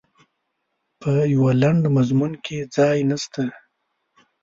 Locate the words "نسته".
3.09-3.43